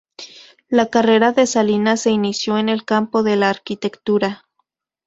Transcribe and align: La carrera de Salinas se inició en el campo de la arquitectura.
La 0.67 0.87
carrera 0.89 1.31
de 1.31 1.45
Salinas 1.45 2.01
se 2.01 2.09
inició 2.09 2.57
en 2.57 2.69
el 2.69 2.85
campo 2.85 3.21
de 3.21 3.35
la 3.35 3.51
arquitectura. 3.51 4.47